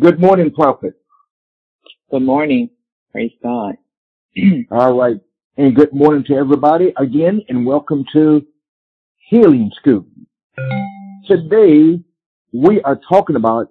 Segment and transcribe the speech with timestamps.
[0.00, 0.94] Good morning, Prophet.
[2.10, 2.70] Good morning.
[3.12, 3.76] Praise God.
[4.72, 5.18] All right.
[5.58, 8.46] And good morning to everybody again and welcome to
[9.30, 10.06] Healing School.
[11.28, 12.02] Today
[12.52, 13.70] we are talking about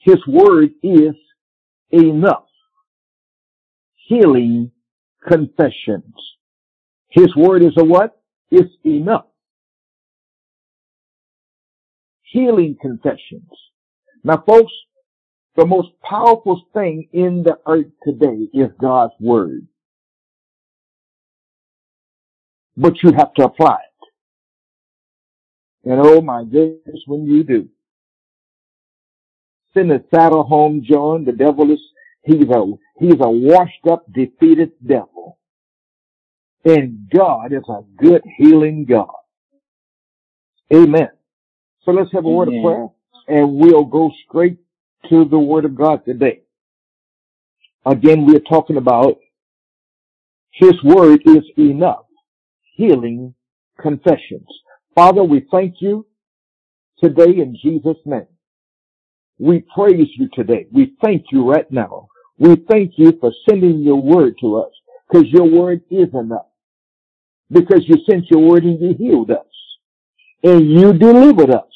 [0.00, 1.14] His Word is
[1.90, 2.46] enough.
[4.08, 4.72] Healing
[5.28, 6.14] confessions.
[7.10, 8.22] His Word is a what?
[8.50, 9.26] It's enough.
[12.22, 13.50] Healing confessions.
[14.24, 14.72] Now folks,
[15.60, 19.66] the most powerful thing in the earth today is God's Word.
[22.78, 24.08] But you have to apply it.
[25.90, 27.68] And oh my goodness, when you do.
[29.74, 31.26] Send a saddle home, John.
[31.26, 31.80] The devil is,
[32.24, 32.64] he's a,
[32.98, 35.38] he's a washed up, defeated devil.
[36.64, 39.10] And God is a good healing God.
[40.72, 41.10] Amen.
[41.84, 42.88] So let's have a word of prayer
[43.28, 44.56] and we'll go straight
[45.08, 46.42] to the word of God today.
[47.86, 49.18] Again, we're talking about
[50.52, 52.04] his word is enough.
[52.76, 53.34] Healing
[53.80, 54.46] confessions.
[54.94, 56.06] Father, we thank you
[57.02, 58.26] today in Jesus' name.
[59.38, 60.66] We praise you today.
[60.72, 62.08] We thank you right now.
[62.38, 64.72] We thank you for sending your word to us
[65.08, 66.46] because your word is enough.
[67.50, 69.46] Because you sent your word and you healed us
[70.42, 71.69] and you delivered us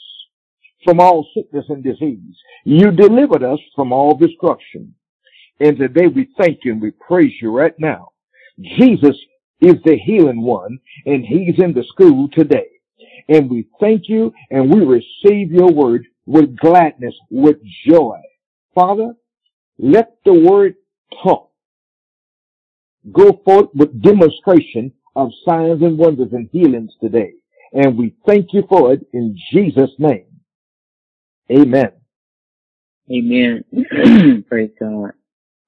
[0.84, 2.36] from all sickness and disease.
[2.64, 4.94] You delivered us from all destruction.
[5.60, 8.10] And today we thank you and we praise you right now.
[8.60, 9.16] Jesus
[9.60, 12.68] is the healing one and he's in the school today.
[13.28, 18.18] And we thank you and we receive your word with gladness, with joy.
[18.74, 19.14] Father,
[19.78, 20.74] let the word
[21.22, 21.50] talk.
[23.12, 27.32] Go forth with demonstration of signs and wonders and healings today.
[27.72, 30.26] And we thank you for it in Jesus' name.
[31.50, 31.92] Amen.
[33.10, 33.64] Amen.
[34.48, 35.12] Praise God.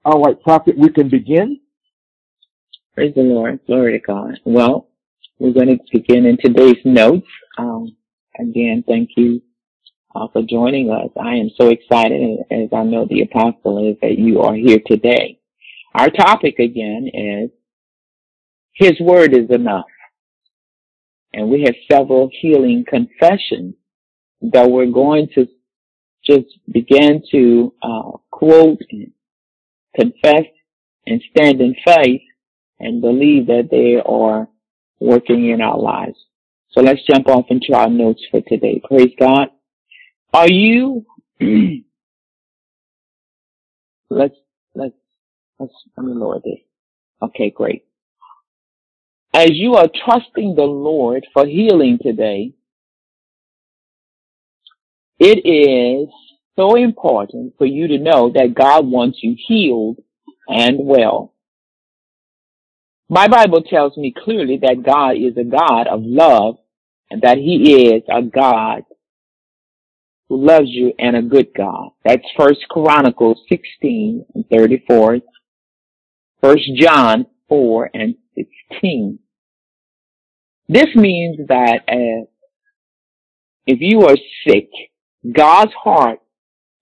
[0.05, 1.61] All right, prophet, we can begin.
[2.95, 3.61] Praise the Lord.
[3.67, 4.41] Glory to God.
[4.45, 4.89] Well,
[5.39, 7.27] we're going to begin in today's notes.
[7.59, 7.97] Um,
[8.41, 9.43] again, thank you
[10.15, 11.11] uh, for joining us.
[11.21, 15.41] I am so excited, as I know the apostle is, that you are here today.
[15.95, 17.51] Our topic again is
[18.75, 19.87] His Word is enough.
[21.35, 23.75] And we have several healing confessions
[24.43, 25.47] that we're going to
[26.27, 29.13] just begin to uh, quote and
[29.99, 30.47] confess
[31.07, 32.23] and stand in faith
[32.79, 34.49] and believe that they are
[35.01, 36.19] working in our lives.
[36.71, 38.83] So let's jump off into our notes for today.
[38.87, 39.49] Praise God.
[40.35, 41.07] Are you,
[44.11, 44.35] let's,
[44.75, 44.95] let's,
[45.59, 46.59] let's, let me lower this.
[47.23, 47.85] Okay, great.
[49.33, 52.55] As you are trusting the Lord for healing today,
[55.19, 56.09] it is
[56.57, 59.99] so important for you to know that God wants you healed
[60.49, 61.33] and well.
[63.09, 66.57] My Bible tells me clearly that God is a God of love
[67.11, 68.83] and that He is a God
[70.29, 71.91] who loves you and a good God.
[72.05, 75.21] That's First Chronicles 16 and 34,
[76.43, 78.17] First John 4 and
[78.71, 79.19] 16.
[80.69, 82.27] This means that uh,
[83.67, 84.17] if you are
[84.47, 84.69] sick,
[85.33, 86.21] God's heart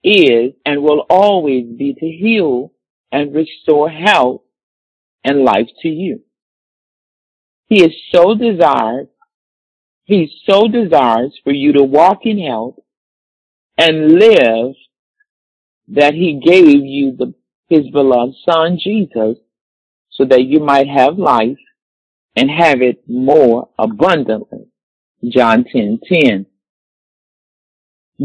[0.03, 2.73] is and will always be to heal
[3.11, 4.43] and restore health
[5.23, 6.21] and life to you.
[7.67, 9.09] He is so desires,
[10.05, 12.77] he so desires for you to walk in health
[13.79, 14.75] and live
[15.89, 17.35] that he gave you the,
[17.69, 19.39] his beloved son Jesus
[20.11, 21.59] so that you might have life
[22.37, 24.67] and have it more abundantly.
[25.27, 26.47] John 10, 10.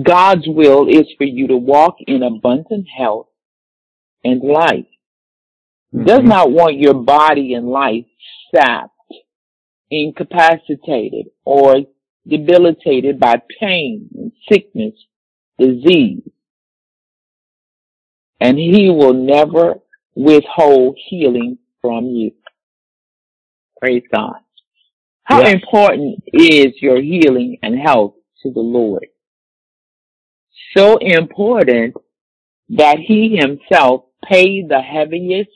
[0.02, 3.28] God's will is for you to walk in abundant health
[4.24, 4.86] and life.
[5.94, 6.28] Does Mhm.
[6.28, 8.06] not want your body and life
[8.54, 8.94] sapped,
[9.90, 11.86] incapacitated, or
[12.28, 14.94] debilitated by pain and sickness,
[15.58, 16.22] disease.
[18.40, 19.82] And he will never
[20.16, 22.32] withhold healing from you.
[23.80, 24.40] Praise God.
[25.24, 25.54] How Yes.
[25.56, 29.08] important is your healing and health to the Lord?
[30.76, 31.96] So important
[32.70, 35.50] that he himself paid the heaviest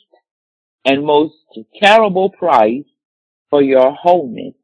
[0.86, 1.36] and most
[1.82, 2.86] terrible price
[3.50, 4.56] for your wholeness.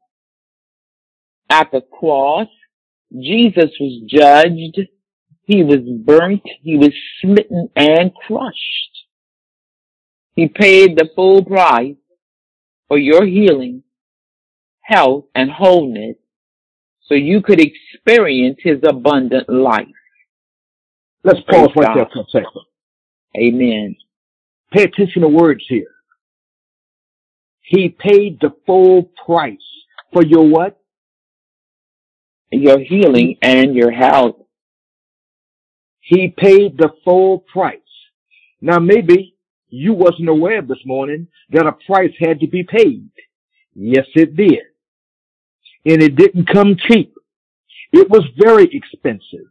[1.48, 2.48] At the cross,
[3.12, 4.88] Jesus was judged,
[5.44, 9.04] he was burnt, he was smitten and crushed.
[10.34, 11.96] He paid the full price
[12.88, 13.82] for your healing,
[14.80, 16.16] health, and wholeness
[17.02, 19.86] so you could experience his abundant life.
[21.22, 22.62] Let's pause right there for a second.
[23.36, 23.96] Amen.
[24.72, 25.90] Pay attention to words here.
[27.62, 29.58] He paid the full price
[30.12, 30.80] for your what?
[32.50, 34.36] Your healing and your health.
[36.00, 37.78] He paid the full price.
[38.60, 39.36] Now maybe
[39.68, 43.08] you wasn't aware this morning that a price had to be paid.
[43.74, 44.58] Yes, it did.
[45.86, 47.14] And it didn't come cheap.
[47.92, 49.46] It was very expensive.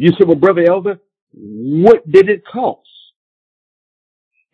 [0.00, 0.98] You said, well, brother elder,
[1.34, 2.88] what did it cost?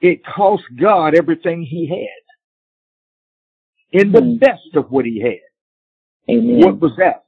[0.00, 2.24] It cost God everything he had.
[4.00, 4.40] In the mm.
[4.40, 6.34] best of what he had.
[6.34, 6.58] Amen.
[6.58, 7.26] What was that?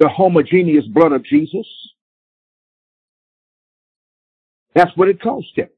[0.00, 1.68] The homogeneous blood of Jesus.
[4.74, 5.68] That's what it cost him.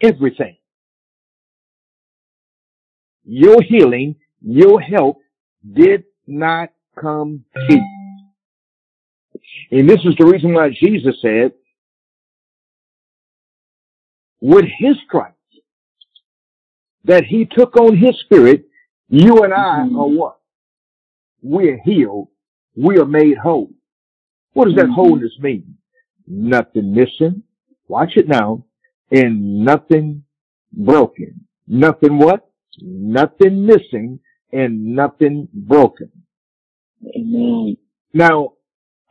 [0.00, 0.56] Everything.
[3.24, 5.18] Your healing, your help
[5.70, 7.82] did not come cheap.
[9.70, 11.52] And this is the reason why Jesus said,
[14.40, 15.34] with his stripes
[17.04, 18.66] that he took on his spirit,
[19.08, 19.98] you and I mm-hmm.
[19.98, 20.38] are what?
[21.42, 22.28] We are healed.
[22.76, 23.70] We are made whole.
[24.52, 24.94] What does that mm-hmm.
[24.94, 25.76] wholeness mean?
[26.26, 27.42] Nothing missing.
[27.88, 28.64] Watch it now.
[29.10, 30.24] And nothing
[30.72, 31.46] broken.
[31.66, 32.48] Nothing what?
[32.80, 34.20] Nothing missing
[34.52, 36.10] and nothing broken.
[37.16, 37.76] Amen.
[38.12, 38.54] Now,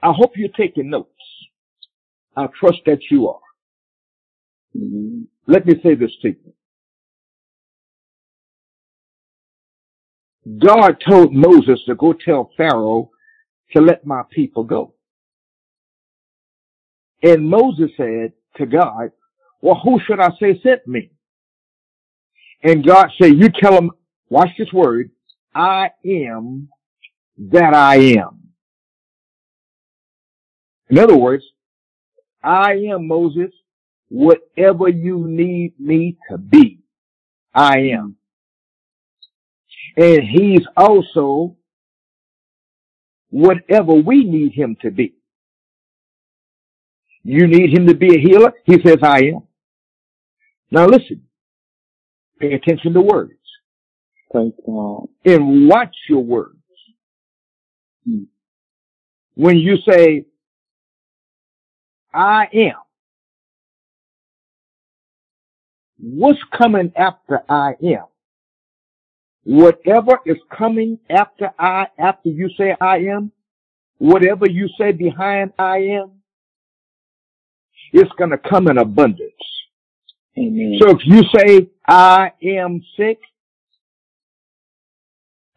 [0.03, 1.09] I hope you're taking notes.
[2.35, 3.39] I trust that you are.
[5.47, 6.53] Let me say this to you.
[10.59, 13.11] God told Moses to go tell Pharaoh
[13.71, 14.93] to let my people go.
[17.21, 19.11] And Moses said to God,
[19.61, 21.11] well, who should I say sent me?
[22.61, 23.91] And God said, you tell him,
[24.29, 25.11] watch this word,
[25.55, 26.67] I am
[27.37, 28.42] that I am.
[30.89, 31.43] In other words,
[32.43, 33.51] I am Moses,
[34.09, 36.79] whatever you need me to be,
[37.53, 38.17] I am.
[39.95, 41.55] And he's also
[43.29, 45.15] whatever we need him to be.
[47.23, 48.53] You need him to be a healer?
[48.65, 49.43] He says, I am.
[50.69, 51.21] Now listen,
[52.39, 53.33] pay attention to words.
[54.33, 55.07] Thank God.
[55.23, 56.57] And watch your words.
[58.05, 58.23] Hmm.
[59.35, 60.25] When you say,
[62.13, 62.75] I am,
[65.99, 68.05] what's coming after I am?
[69.45, 73.31] Whatever is coming after I, after you say I am,
[73.97, 76.11] whatever you say behind I am,
[77.91, 79.31] it's gonna come in abundance.
[80.37, 80.79] Amen.
[80.81, 83.19] So if you say I am sick,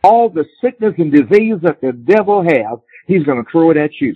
[0.02, 4.14] all the sickness and disease that the devil has, he's gonna throw it at you.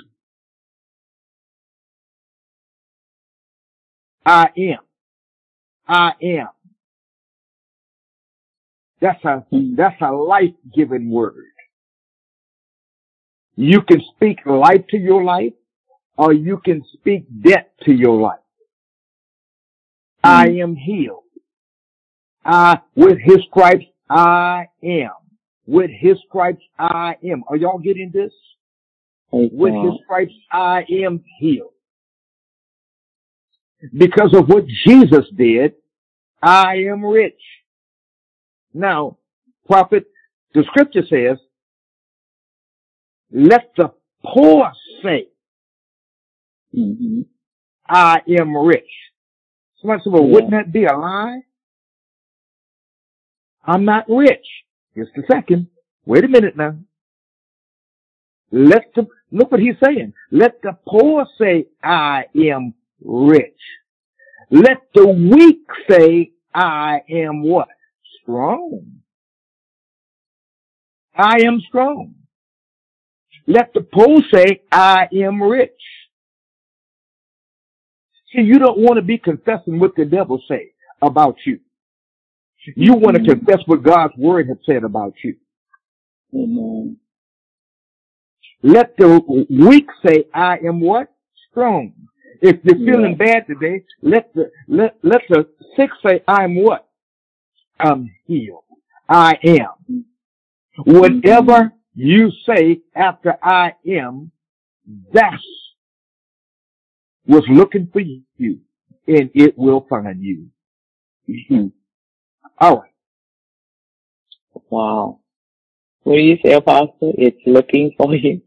[4.30, 4.78] I am.
[5.88, 6.48] I am.
[9.00, 11.46] That's a, that's a life-giving word.
[13.56, 15.54] You can speak life to your life
[16.16, 18.38] or you can speak death to your life.
[20.22, 20.60] I hmm.
[20.60, 21.24] am healed.
[22.44, 25.10] I, with his stripes, I am.
[25.66, 27.42] With his stripes, I am.
[27.48, 28.32] Are y'all getting this?
[29.32, 31.72] With his stripes, I am healed.
[33.96, 35.74] Because of what Jesus did,
[36.42, 37.40] I am rich.
[38.74, 39.18] Now,
[39.66, 40.04] prophet,
[40.54, 41.38] the scripture says,
[43.32, 43.92] let the
[44.24, 44.72] poor
[45.02, 45.28] say,
[46.76, 47.22] mm-hmm.
[47.88, 48.90] I am rich.
[49.80, 50.32] Somebody said, well, yeah.
[50.32, 51.40] wouldn't that be a lie?
[53.64, 54.46] I'm not rich.
[54.96, 55.68] Just a second.
[56.04, 56.76] Wait a minute now.
[58.50, 60.12] Let the, look what he's saying.
[60.30, 63.58] Let the poor say, I am rich.
[64.50, 67.68] Let the weak say, I am what?
[68.22, 69.00] Strong.
[71.14, 72.14] I am strong.
[73.46, 75.70] Let the poor say, I am rich.
[78.32, 80.70] See, you don't want to be confessing what the devil say
[81.02, 81.60] about you.
[82.76, 83.44] You want to mm-hmm.
[83.44, 85.36] confess what God's word has said about you.
[86.34, 86.96] Amen.
[88.62, 91.08] Let the weak say, I am what?
[91.50, 91.94] Strong.
[92.42, 96.88] If you're feeling bad today, let the, let, let the sick say, I'm what?
[97.78, 98.64] I'm healed.
[99.08, 100.04] I am.
[100.84, 104.30] Whatever you say after I am,
[105.12, 105.42] that's
[107.26, 108.22] was looking for you
[109.06, 110.48] and it will find you.
[111.28, 111.66] Mm-hmm.
[112.58, 112.90] All right.
[114.68, 115.20] Wow.
[116.02, 117.14] What do you say, Apostle?
[117.18, 118.42] It's looking for you.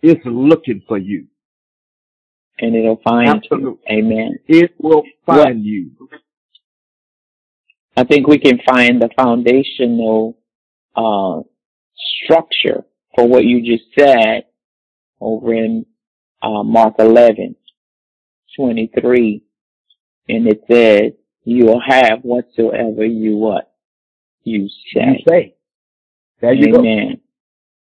[0.00, 1.26] It's looking for you.
[2.58, 3.80] And it'll find Absolutely.
[3.88, 3.98] you.
[3.98, 4.38] Amen.
[4.46, 5.90] It will find you.
[7.96, 10.38] I think we can find the foundational
[10.96, 11.40] uh,
[11.96, 14.44] structure for what you just said
[15.20, 15.84] over in
[16.42, 17.54] uh, Mark 11,
[18.56, 19.42] 23.
[20.28, 21.12] And it says,
[21.44, 23.72] you will have whatsoever you what?
[24.44, 25.18] You say.
[25.18, 25.54] You say.
[26.40, 27.20] There you Amen.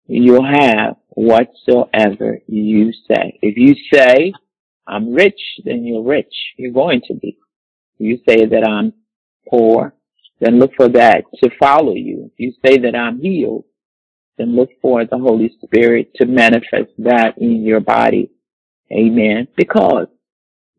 [0.07, 3.39] You'll have whatsoever you say.
[3.41, 4.33] If you say,
[4.91, 6.33] I'm rich, then you're rich.
[6.57, 7.37] You're going to be.
[7.97, 8.93] If you say that I'm
[9.47, 9.95] poor,
[10.39, 12.31] then look for that to follow you.
[12.33, 13.63] If you say that I'm healed,
[14.37, 18.31] then look for the Holy Spirit to manifest that in your body.
[18.91, 19.47] Amen.
[19.55, 20.07] Because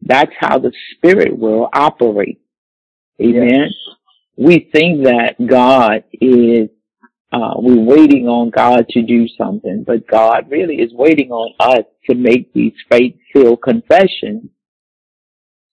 [0.02, 2.40] that's how the Spirit will operate.
[3.20, 3.48] Amen.
[3.48, 3.96] Yes.
[4.36, 6.68] We think that God is,
[7.32, 11.84] uh, we're waiting on God to do something, but God really is waiting on us
[12.08, 14.50] to make these faith-filled confessions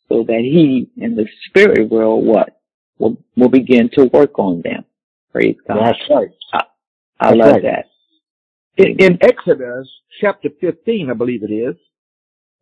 [0.07, 2.61] so that He and the Spirit will what?
[2.97, 4.85] Will, will begin to work on them.
[5.31, 5.77] Praise God.
[5.85, 6.29] That's right.
[7.19, 7.63] I that's love right.
[7.63, 7.85] that.
[8.77, 9.89] In, in Exodus
[10.21, 11.75] chapter 15, I believe it is,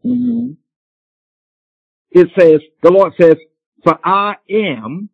[0.04, 0.52] hmm
[2.10, 3.36] it says, the Lord says,
[3.84, 5.10] for I am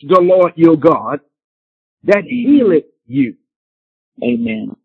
[0.00, 1.20] the Lord your God
[2.04, 3.36] that healeth you.
[4.22, 4.76] Amen.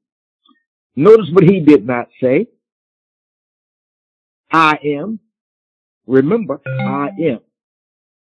[0.95, 2.47] Notice what he did not say.
[4.51, 5.19] I am.
[6.07, 7.39] Remember, I am.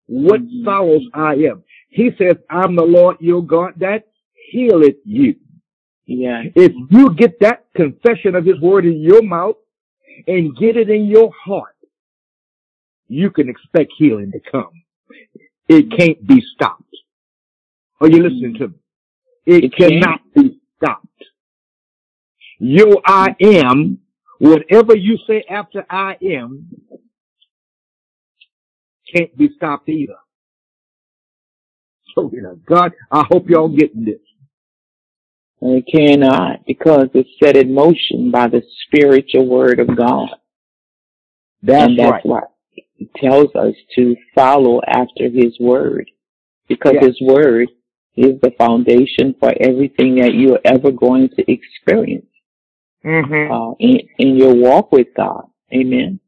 [0.06, 0.64] What Mhm.
[0.64, 1.64] follows I am?
[1.90, 4.08] He says, I'm the Lord your God that
[4.50, 5.36] healeth you.
[6.06, 6.44] Yeah.
[6.54, 9.56] If you get that confession of his word in your mouth
[10.26, 11.76] and get it in your heart,
[13.08, 14.70] you can expect healing to come.
[15.68, 16.87] It can't be stopped.
[18.00, 18.74] Are you listening to me?
[19.46, 21.06] It, cannot be stopped.
[22.58, 23.98] Your I am,
[24.38, 26.68] whatever you say after I am,
[29.14, 30.16] can't be stopped either.
[32.14, 34.20] So, you know, God, I hope y'all getting this.
[35.60, 40.28] It cannot because it's set in motion by the spiritual word of God.
[41.62, 42.26] That's and that's right.
[42.26, 42.40] why
[42.98, 46.10] it tells us to follow after his word.
[46.68, 47.06] Because Yes.
[47.06, 47.68] his word
[48.18, 52.26] is the foundation for everything that you're ever going to experience
[53.04, 53.52] Mm-hmm.
[53.52, 55.44] uh, in, in your walk with God.
[55.72, 56.18] Amen.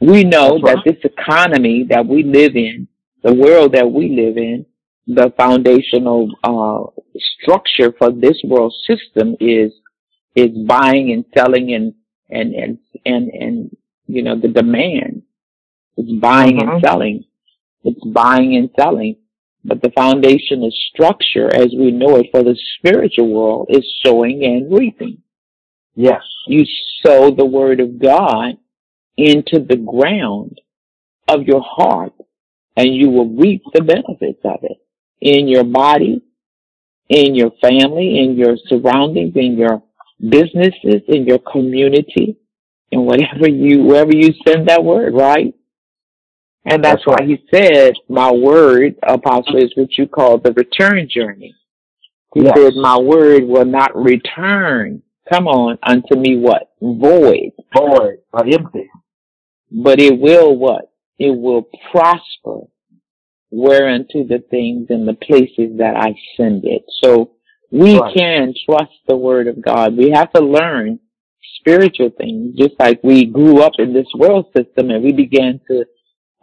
[0.00, 0.84] We know That's that right.
[1.02, 2.88] this economy that we live in,
[3.22, 4.66] the world that we live in,
[5.06, 6.84] the foundational uh,
[7.40, 9.72] structure for this world system is
[10.34, 11.94] is buying and selling and
[12.30, 13.76] and and and, and
[14.06, 15.22] you know the demand.
[15.96, 17.24] It's buying and selling.
[17.84, 19.16] It's buying and selling.
[19.68, 24.42] But the foundation foundational structure, as we know it for the spiritual world, is sowing
[24.44, 25.18] and reaping
[25.94, 26.22] Yes.
[26.46, 26.64] you
[27.04, 28.56] sow the word of God
[29.16, 30.60] into the ground
[31.28, 32.12] of your heart
[32.76, 34.78] and you will reap the benefits of it
[35.20, 36.22] in your body,
[37.08, 39.82] in your family, in your surroundings, in your
[40.20, 42.38] businesses, in your community,
[42.92, 45.52] and whatever you, wherever you send that word, right?
[46.70, 51.54] And that's, why he said, my word, apostle, is what you call the return journey.
[52.34, 52.56] He Yes.
[52.56, 55.02] said, my word will not return.
[55.30, 56.70] Come on, unto me what?
[56.80, 57.52] Void.
[57.76, 58.88] Void are empty.
[59.70, 60.90] But it will what?
[61.18, 62.60] It will prosper
[63.50, 66.84] whereunto the things and the places that I send it.
[67.02, 67.30] So
[67.70, 68.14] we Right.
[68.14, 69.96] can trust the word of God.
[69.96, 71.00] We have to learn
[71.60, 75.84] spiritual things, just like we grew up in this world system and we began to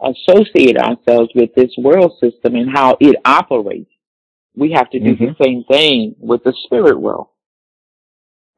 [0.00, 3.90] associate ourselves with this world system and how it operates.
[4.54, 5.42] We have to do the mm-hmm.
[5.42, 7.28] same thing with the spirit world.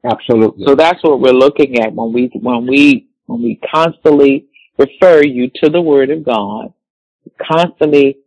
[0.03, 0.65] Absolutely.
[0.65, 5.51] So that's what we're looking at when we when we when we constantly refer you
[5.55, 6.73] to the Word of God,
[7.41, 8.17] constantly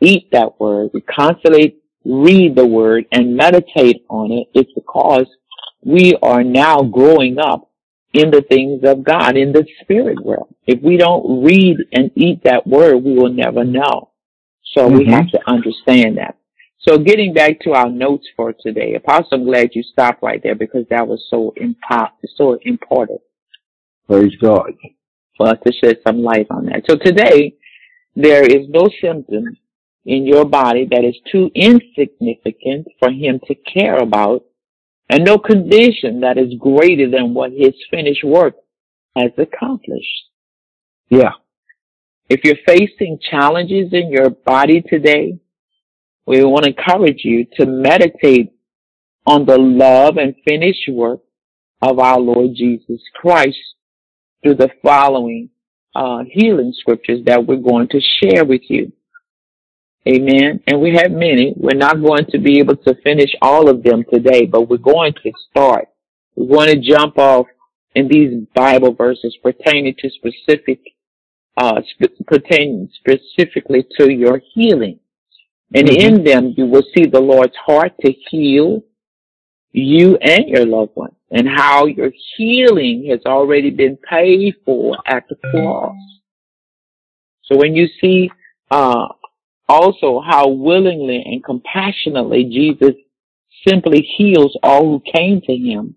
[0.00, 4.48] eat that Word, we constantly read the Word and meditate on it.
[4.54, 5.26] It's because
[5.84, 7.67] we are now growing up
[8.14, 10.54] in the things of God, in the spirit world.
[10.66, 14.10] If we don't read and eat that Word, we will never know.
[14.74, 15.12] So we Mhm.
[15.12, 16.36] have to understand that.
[16.78, 20.54] So getting back to our notes for today, Apostle, I'm glad you stopped right there
[20.54, 23.20] because that was so impo- so important
[24.06, 24.74] Praise God.
[25.36, 26.84] for us to shed some light on that.
[26.88, 27.56] So today,
[28.16, 29.56] there is no symptom
[30.06, 34.44] in your body that is too insignificant for him to care about
[35.08, 38.54] and no condition that is greater than what his finished work
[39.16, 40.26] has accomplished.
[41.08, 41.32] Yeah.
[42.28, 45.38] If you're facing challenges in your body today,
[46.26, 48.52] we want to encourage you to meditate
[49.26, 51.20] on the love and finished work
[51.80, 53.56] of our Lord Jesus Christ
[54.42, 55.48] through the following
[55.94, 58.92] uh, healing scriptures that we're going to share with you.
[60.08, 60.60] Amen.
[60.66, 61.52] And we have many.
[61.56, 65.12] We're not going to be able to finish all of them today, but we're going
[65.22, 65.88] to start.
[66.34, 67.46] We're going to jump off
[67.94, 70.80] in these Bible verses pertaining to specific,
[71.56, 75.00] uh, sp- pertaining specifically to your healing.
[75.74, 76.06] And mm-hmm.
[76.06, 78.82] in them, you will see the Lord's heart to heal
[79.72, 85.24] you and your loved ones and how your healing has already been paid for at
[85.28, 85.94] the cross.
[87.42, 88.30] So when you see,
[88.70, 89.08] uh,
[89.68, 92.94] also how willingly and compassionately Jesus
[93.66, 95.96] simply heals all who came to him,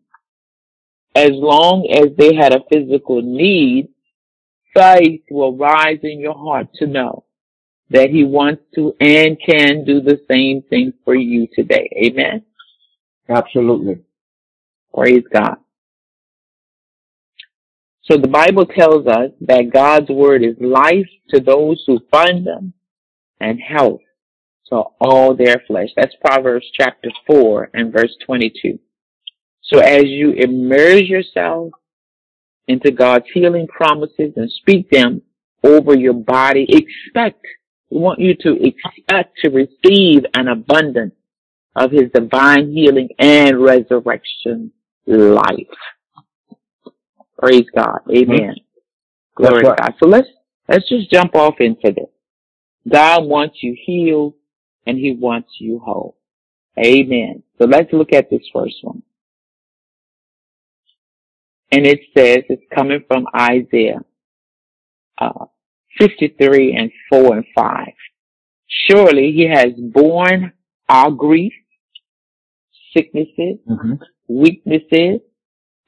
[1.15, 3.89] as long as they had a physical need,
[4.73, 7.25] faith will rise in your heart to know
[7.89, 11.89] that he wants to and can do the same thing for you today.
[12.05, 12.43] Amen.
[13.27, 14.01] Absolutely.
[14.93, 15.57] Praise God.
[18.03, 22.73] So the Bible tells us that God's word is life to those who find them
[23.41, 24.01] and health
[24.67, 25.89] to all their flesh.
[25.98, 28.79] That's Proverbs chapter 4 and verse 22.
[29.63, 31.71] So as you immerse yourself
[32.67, 35.21] into God's healing promises and speak them
[35.63, 37.45] over your body, expect,
[37.89, 41.15] we want you to expect to receive an abundance
[41.75, 44.71] of his divine healing and resurrection
[45.05, 45.55] life.
[47.39, 48.00] Praise God.
[48.15, 48.55] Amen.
[49.36, 49.75] Glory right.
[49.77, 49.93] to God.
[50.01, 50.27] So let's,
[50.67, 52.10] let's just jump off into this.
[52.88, 54.33] God wants you healed
[54.85, 56.17] and he wants you whole.
[56.77, 57.43] Amen.
[57.57, 59.03] So let's look at this first one.
[61.71, 64.01] And it says, it's coming from Isaiah,
[65.17, 65.45] uh,
[66.00, 67.88] 53 and 4 and 5.
[68.67, 70.53] Surely he has borne
[70.89, 71.53] our grief
[72.95, 73.93] sicknesses, mm-hmm.
[74.27, 75.21] weaknesses,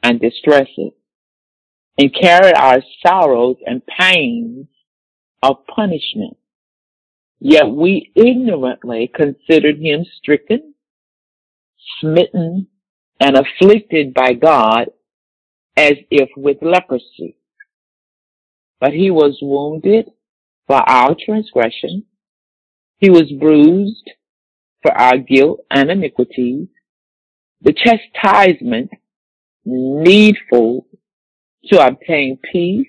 [0.01, 0.91] and distresses,
[1.97, 4.67] and carried our sorrows and pains
[5.41, 6.38] of punishment.
[7.45, 10.75] Yet we ignorantly considered him stricken,
[11.99, 12.67] smitten,
[13.19, 14.91] and afflicted by God
[15.75, 17.36] as if with leprosy.
[18.79, 20.10] But he was wounded
[20.67, 22.06] for our transgression.
[22.99, 24.10] He was bruised
[24.82, 26.69] for our guilt and iniquities
[27.60, 28.89] the chastisement
[29.65, 30.88] needful
[31.65, 32.88] to obtain peace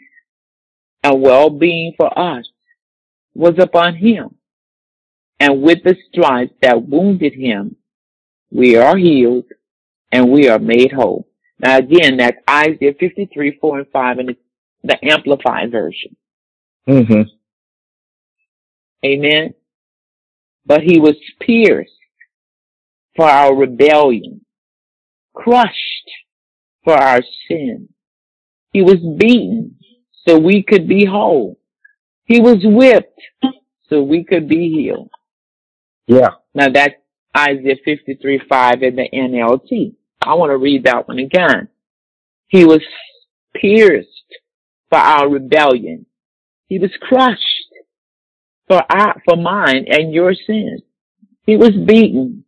[1.02, 2.48] and well-being for us
[3.34, 4.36] was upon him.
[5.40, 7.76] And with the stripes that wounded him,
[8.50, 9.46] we are healed
[10.12, 11.26] and we are made whole.
[11.58, 14.40] Now again, that's Isaiah 53, 4 and 5 and it's
[14.82, 16.16] the Amplified version.
[16.88, 17.22] Mm-hmm.
[19.04, 19.54] Amen.
[20.66, 21.92] But he was pierced
[23.16, 24.44] for our rebellion
[25.34, 26.10] crushed
[26.84, 27.88] for our sin.
[28.72, 29.76] He was beaten
[30.26, 31.58] so we could be whole.
[32.24, 33.20] He was whipped
[33.90, 35.10] so we could be healed.
[36.06, 36.30] Yeah.
[36.54, 36.94] Now that's
[37.36, 39.94] Isaiah 53, 5 in the NLT.
[40.22, 41.68] I want to read that one again.
[42.48, 42.80] He was
[43.54, 44.08] pierced
[44.90, 46.06] for our rebellion.
[46.68, 47.40] He was crushed
[48.68, 50.78] for our, for mine and your sin.
[51.46, 52.44] He was beaten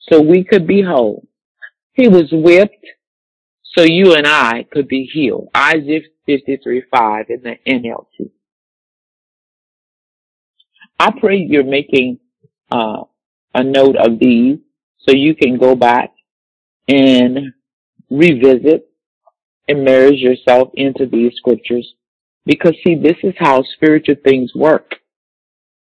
[0.00, 1.26] so we could be whole.
[1.92, 2.86] He was whipped
[3.62, 5.48] so you and I could be healed.
[5.56, 8.30] Isaiah 53, 5 in the NLT.
[10.98, 12.18] I pray you're making
[12.70, 13.02] uh,
[13.54, 14.58] a note of these
[14.98, 16.12] so you can go back
[16.88, 17.52] and
[18.10, 18.88] revisit,
[19.68, 21.94] and immerse yourself into these scriptures.
[22.46, 24.94] Because see, this is how spiritual things work.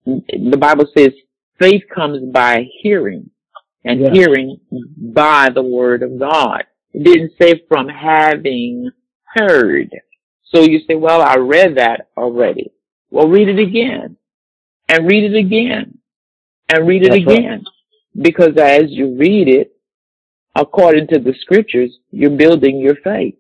[0.04, 1.10] The Bible says
[1.58, 3.30] faith comes by hearing
[3.84, 4.10] and yeah.
[4.12, 4.58] hearing
[4.96, 6.64] by the word of God.
[6.92, 8.90] It didn't say from having
[9.36, 9.90] heard.
[10.52, 12.72] So you say, well, I read that already.
[13.10, 14.16] Well, read it again
[14.88, 15.99] and read it again
[16.70, 17.64] and read it That's again.
[18.14, 18.24] Right.
[18.24, 19.72] Because as you read it,
[20.54, 23.36] according to the scriptures, you're building your faith.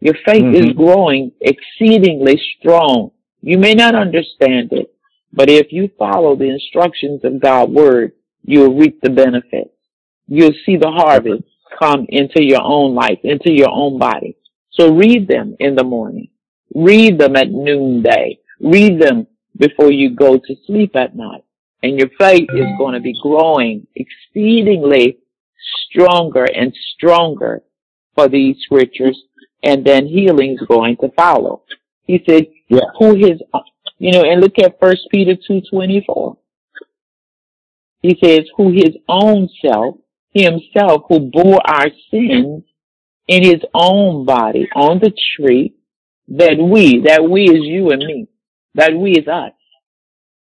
[0.00, 0.70] Your faith mm-hmm.
[0.70, 3.10] is growing exceedingly strong.
[3.40, 4.94] You may not understand it,
[5.32, 9.70] but if you follow the instructions of God's word, you'll reap the benefits.
[10.26, 11.44] You'll see the harvest
[11.78, 14.36] come into your own life, into your own body.
[14.70, 16.28] So read them in the morning.
[16.74, 18.38] Read them at noonday.
[18.60, 21.43] Read them before you go to sleep at night.
[21.84, 25.18] And your faith is going to be growing exceedingly
[25.84, 27.62] stronger and stronger
[28.14, 29.20] for these scriptures.
[29.62, 31.64] And then healing is going to follow.
[32.04, 32.80] He said, yeah.
[32.98, 33.38] who his,
[33.98, 36.38] you know, and look at First Peter 2.24.
[38.00, 39.96] He says, who his own self,
[40.32, 42.64] himself who bore our sins
[43.28, 45.74] in his own body on the tree
[46.28, 48.26] that we, that we is you and me,
[48.74, 49.52] that we is us,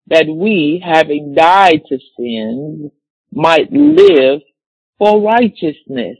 [0.09, 2.91] that we, having died to sin,
[3.33, 4.41] might live
[4.99, 6.19] for righteousness,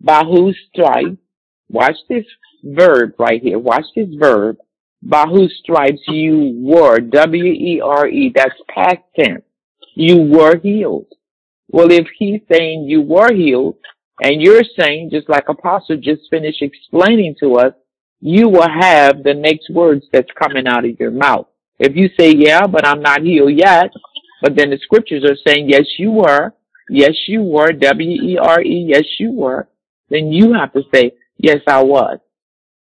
[0.00, 1.16] by whose stripes,
[1.68, 2.24] watch this
[2.62, 4.56] verb right here, watch this verb,
[5.02, 9.42] by whose stripes you were, W-E-R-E, that's past tense,
[9.94, 11.06] you were healed.
[11.68, 13.76] Well, if he's saying you were healed,
[14.22, 17.74] and you're saying, just like Apostle just finished explaining to us,
[18.20, 21.48] you will have the next words that's coming out of your mouth.
[21.82, 23.90] If you say, yeah, but I'm not healed yet,
[24.40, 26.54] but then the scriptures are saying, yes, you were,
[26.88, 29.68] yes, you were, W-E-R-E, yes, you were,
[30.08, 32.20] then you have to say, yes, I was,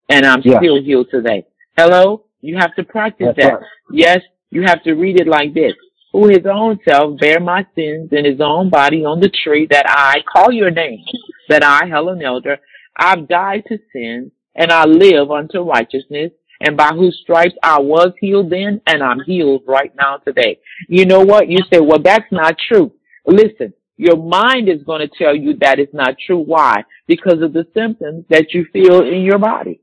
[0.09, 0.59] and I'm yeah.
[0.59, 1.45] still healed today.
[1.77, 2.25] Hello?
[2.41, 3.53] You have to practice that's that.
[3.53, 3.63] Right.
[3.89, 4.19] Yes,
[4.51, 5.73] you have to read it like this.
[6.11, 9.85] Who his own self bare my sins in his own body on the tree that
[9.87, 11.05] I call your name,
[11.47, 12.57] that I, Helen Elder,
[12.97, 18.11] I've died to sin and I live unto righteousness and by whose stripes I was
[18.19, 20.59] healed then and I'm healed right now today.
[20.87, 21.49] You know what?
[21.49, 22.91] You say, well, that's not true.
[23.25, 26.39] Listen, your mind is going to tell you that it's not true.
[26.39, 26.83] Why?
[27.07, 29.81] Because of the symptoms that you feel in your body.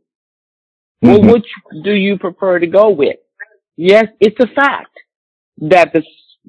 [1.05, 1.27] Mm-hmm.
[1.27, 1.47] Well, which
[1.85, 3.17] do you prefer to go with?
[3.77, 4.99] Yes, it's a fact
[5.59, 6.03] that the,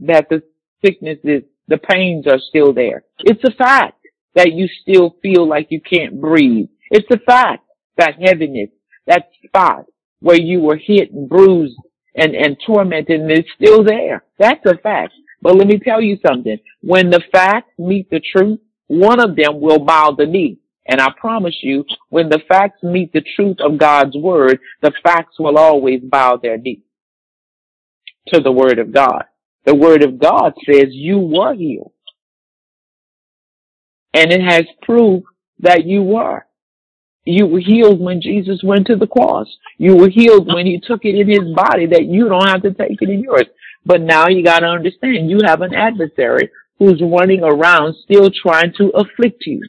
[0.07, 0.43] that the
[0.85, 3.03] sickness is, the pains are still there.
[3.19, 3.99] It's a fact
[4.35, 6.69] that you still feel like you can't breathe.
[6.89, 7.65] It's a fact
[7.97, 8.69] that heaviness,
[9.07, 9.85] that spot
[10.19, 11.77] where you were hit and bruised
[12.15, 14.23] and, and tormented and it's still there.
[14.39, 15.13] That's a fact.
[15.41, 16.57] But let me tell you something.
[16.81, 20.57] When the facts meet the truth, one of them will bow the knee.
[20.87, 25.37] And I promise you, when the facts meet the truth of God's word, the facts
[25.37, 26.81] will always bow their knee
[28.33, 29.25] to the word of God.
[29.65, 31.91] The word of God says you were healed.
[34.13, 35.23] And it has proof
[35.59, 36.46] that you were.
[37.27, 39.47] You were healed when Jesus went to the cross.
[39.77, 42.73] You were healed when he took it in his body that you don't have to
[42.73, 43.47] take it in yours.
[43.85, 48.89] But now you gotta understand you have an adversary who's running around still trying to
[48.89, 49.61] afflict you,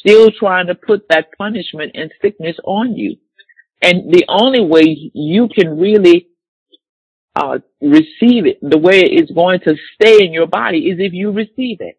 [0.00, 3.16] still trying to put that punishment and sickness on you.
[3.80, 6.28] And the only way you can really
[7.36, 11.30] uh, receive it the way it's going to stay in your body is if you
[11.30, 11.96] receive it.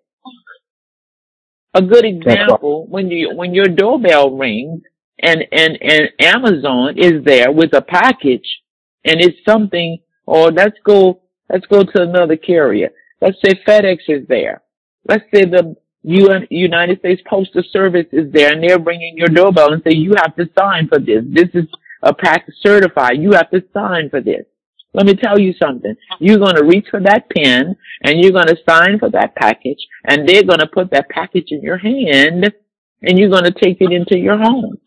[1.74, 4.82] A good example when you when your doorbell rings
[5.22, 8.62] and, and, and Amazon is there with a package
[9.04, 12.90] and it's something, or let's go, let's go to another carrier.
[13.22, 14.62] Let's say FedEx is there.
[15.08, 19.74] Let's say the UN, United States Postal Service is there and they're bringing your doorbell
[19.74, 21.24] and say, you have to sign for this.
[21.28, 21.66] This is
[22.04, 23.18] a package certified.
[23.18, 24.46] You have to sign for this.
[24.94, 25.96] Let me tell you something.
[26.20, 29.80] You're going to reach for that pen and you're going to sign for that package
[30.06, 32.54] and they're going to put that package in your hand
[33.02, 34.78] and you're going to take it into your home.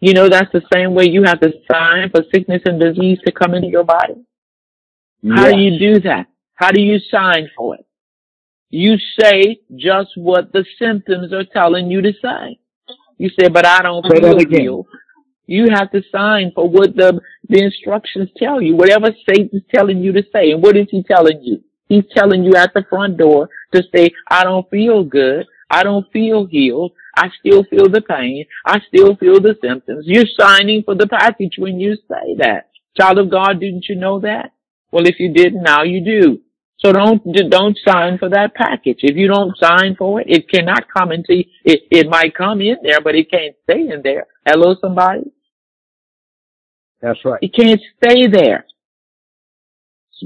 [0.00, 3.32] You know, that's the same way you have to sign for sickness and disease to
[3.32, 4.14] come into your body.
[5.22, 5.38] Yes.
[5.38, 6.26] How do you do that?
[6.54, 7.86] How do you sign for it?
[8.70, 12.58] You say just what the symptoms are telling you to say.
[13.18, 14.86] You say, but I don't say feel healed.
[15.46, 20.12] You have to sign for what the, the instructions tell you, whatever Satan's telling you
[20.12, 20.50] to say.
[20.50, 21.62] And what is he telling you?
[21.88, 25.46] He's telling you at the front door to say, I don't feel good.
[25.70, 26.92] I don't feel healed.
[27.16, 28.44] I still feel the pain.
[28.66, 30.04] I still feel the symptoms.
[30.06, 32.70] You're signing for the package when you say that.
[32.96, 34.52] Child of God, didn't you know that?
[34.92, 36.40] Well, if you didn't, now you do.
[36.78, 38.98] So don't, don't sign for that package.
[39.02, 42.76] If you don't sign for it, it cannot come into, it, it might come in
[42.82, 44.26] there, but it can't stay in there.
[44.46, 45.32] Hello, somebody?
[47.00, 47.38] That's right.
[47.42, 48.66] It can't stay there.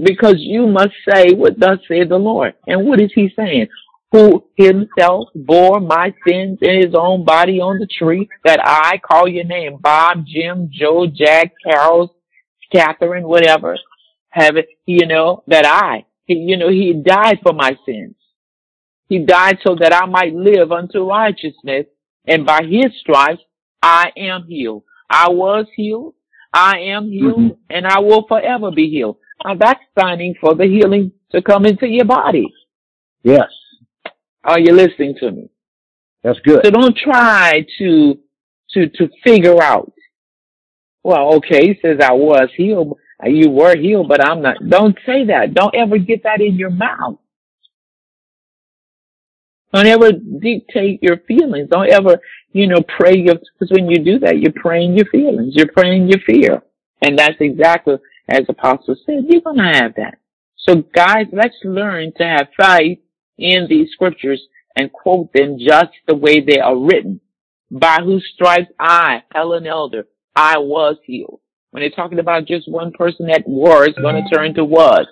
[0.04, 2.54] Because you must say what thus said the Lord.
[2.66, 3.68] And what is he saying?
[4.10, 9.28] Who himself bore my sins in his own body on the tree, that I call
[9.28, 12.14] your name, Bob, Jim, Joe, Jack, Carol,
[12.72, 13.76] Catherine, whatever,
[14.30, 18.14] have it, you know, that I, he, you know, he died for my sins.
[19.08, 21.86] He died so that I might live unto righteousness,
[22.26, 23.42] and by his stripes
[23.82, 24.84] I am healed.
[25.08, 26.14] I was healed,
[26.52, 27.60] I am healed, mm-hmm.
[27.70, 29.16] and I will forever be healed.
[29.44, 32.52] Now that's signing for the healing to come into your body.
[33.22, 33.48] Yes.
[34.48, 35.50] Are you listening to me?
[36.22, 36.60] That's good.
[36.64, 38.18] So don't try to,
[38.72, 39.92] to, to figure out.
[41.04, 42.98] Well, okay, he says I was healed.
[43.22, 44.56] Uh, you were healed, but I'm not.
[44.68, 45.54] Don't say that.
[45.54, 47.18] Don't ever get that in your mouth.
[49.72, 51.68] Don't ever dictate your feelings.
[51.70, 52.18] Don't ever,
[52.52, 55.54] you know, pray your, because when you do that, you're praying your feelings.
[55.54, 56.62] You're praying your fear.
[57.02, 57.96] And that's exactly
[58.28, 60.18] as the Apostle said, you're going to have that.
[60.56, 62.98] So guys, let's learn to have faith
[63.38, 64.42] in these scriptures
[64.76, 67.20] and quote them just the way they are written.
[67.70, 71.40] by whose stripes I, Helen Elder, I was healed.
[71.70, 75.06] When they're talking about just one person that was going to turn to was.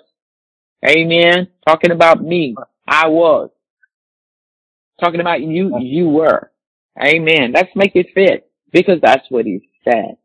[0.83, 1.49] Amen.
[1.67, 2.55] Talking about me,
[2.87, 3.51] I was.
[4.99, 6.51] Talking about you, you were.
[6.99, 7.51] Amen.
[7.53, 10.17] Let's make it fit because that's what he said.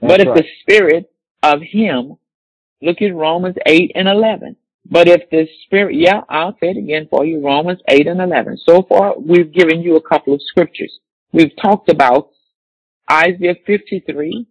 [0.00, 0.36] That's but if right.
[0.36, 1.10] the spirit
[1.42, 2.18] of him,
[2.82, 4.56] look at Romans 8 and 11.
[4.90, 8.58] But if the spirit, yeah, I'll say it again for you, Romans 8 and 11.
[8.66, 10.98] So far, we've given you a couple of scriptures.
[11.32, 12.30] We've talked about
[13.10, 14.46] Isaiah 53,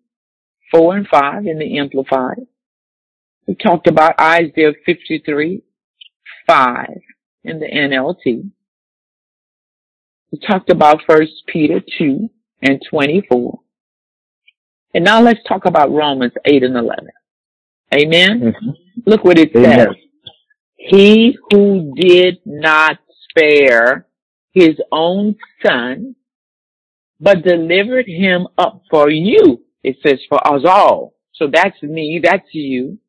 [0.71, 2.45] 4 and 5 in the Amplified.
[3.47, 5.63] We talked about Isaiah 53,
[6.45, 6.85] 5
[7.43, 8.51] in the NLT.
[10.31, 12.29] We talked about First Peter 2
[12.61, 13.59] and 24.
[14.93, 17.09] And now let's talk about Romans 8 and 11.
[17.93, 18.53] Amen?
[18.53, 18.77] Mhm.
[19.05, 19.95] Look what it Amen.
[20.89, 22.97] He who did not
[23.29, 24.07] spare
[24.53, 26.15] his own son,
[27.19, 29.63] but delivered him up for you.
[29.83, 31.13] It says for us all.
[31.33, 32.99] So that's me, that's you,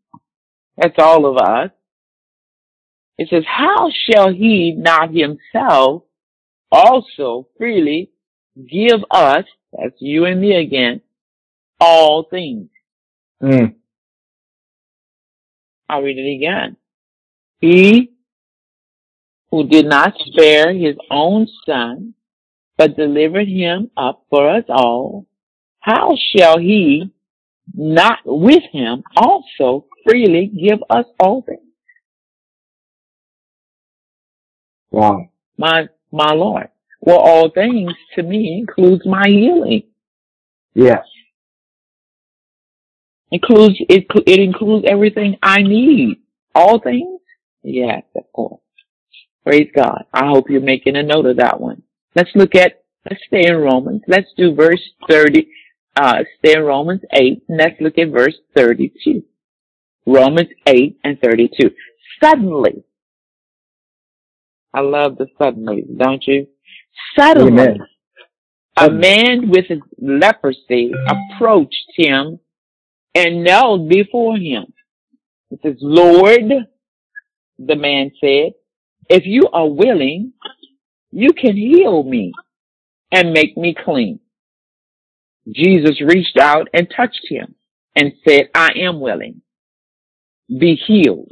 [0.77, 1.71] that's all of us.
[3.17, 6.03] It says, how shall he not himself
[6.71, 8.11] also freely
[8.55, 11.01] give us, that's you and me again,
[11.81, 12.69] all things?
[13.43, 13.75] Mm.
[15.88, 16.77] I'll read it again.
[17.61, 18.12] He
[19.51, 22.14] who did not spare his own son,
[22.77, 25.27] but delivered him up for us all,
[25.81, 27.12] how shall he
[27.75, 31.61] not with him also freely give us all things?
[34.90, 35.31] Wow.
[35.57, 36.68] My, my Lord.
[37.01, 39.85] Well, all things to me includes my healing.
[40.75, 41.05] Yes.
[43.31, 46.18] Includes, it, it includes everything I need.
[46.55, 47.17] All things?
[47.62, 48.61] Yes, of course.
[49.44, 50.05] Praise God.
[50.12, 51.83] I hope you're making a note of that one.
[52.14, 54.03] Let's look at, let's stay in Romans.
[54.07, 55.49] Let's do verse 30,
[55.97, 59.23] uh, stay in Romans 8, and let's look at verse 32.
[60.07, 61.71] Romans 8 and 32.
[62.23, 62.85] Suddenly,
[64.73, 66.47] I love the suddenly, don't you?
[67.18, 67.79] Suddenly, Amen.
[68.77, 69.66] a man with
[69.99, 72.40] leprosy approached him
[73.14, 74.73] and knelt before him.
[75.51, 76.42] It says, Lord,
[77.59, 78.53] the man said,
[79.09, 80.33] if you are willing,
[81.11, 82.33] you can heal me
[83.11, 84.21] and make me clean.
[85.51, 87.55] Jesus reached out and touched him
[87.97, 89.40] and said, I am willing.
[90.49, 91.29] Be healed.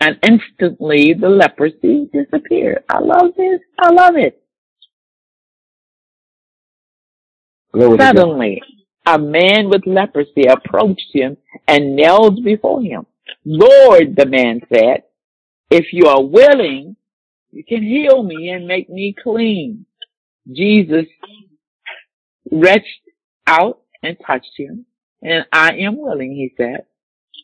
[0.00, 2.84] And instantly the leprosy disappeared.
[2.88, 3.60] I love this.
[3.78, 4.42] I love it.
[7.72, 7.98] Glory.
[7.98, 8.62] Suddenly,
[9.06, 13.06] a man with leprosy approached him and knelt before him.
[13.44, 15.02] Lord, the man said,
[15.70, 16.96] if you are willing,
[17.50, 19.86] you can heal me and make me clean.
[20.50, 21.06] Jesus
[22.50, 23.00] reached
[23.46, 24.86] out and touched him,
[25.22, 26.84] and I am willing, he said,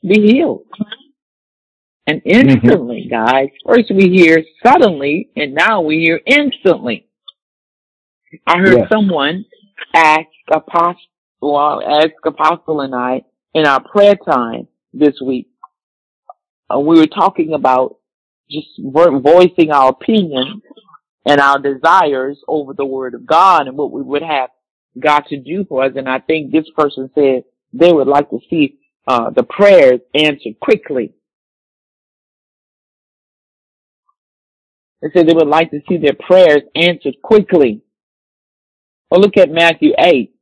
[0.06, 0.66] be healed.
[2.06, 7.06] And instantly, guys, first we hear suddenly, and now we hear instantly.
[8.46, 8.88] I heard Yes.
[8.92, 9.44] someone
[9.94, 11.00] ask Apostle,
[11.40, 13.22] well, ask Apostle and I
[13.54, 15.48] in our prayer time this week.
[16.74, 17.96] Uh, we were talking about
[18.50, 20.62] just voicing our opinion
[21.24, 24.50] and our desires over the Word of God and what we would have
[24.98, 25.92] God to do for us.
[25.96, 30.58] And I think this person said they would like to see uh, the prayers answered
[30.60, 31.14] quickly.
[35.00, 37.82] They said they would like to see their prayers answered quickly.
[39.10, 40.32] Well, look at Matthew 8,